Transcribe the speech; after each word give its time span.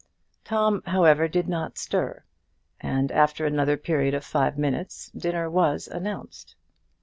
Tom, 0.43 0.81
however, 0.87 1.27
did 1.27 1.47
not 1.47 1.77
stir, 1.77 2.23
and 2.79 3.11
after 3.11 3.45
another 3.45 3.77
period 3.77 4.15
of 4.15 4.25
five 4.25 4.57
minutes 4.57 5.11
dinner 5.15 5.47
was 5.47 5.87
announced. 5.87 6.55